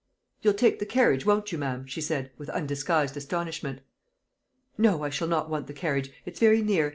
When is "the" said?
0.79-0.87, 5.67-5.73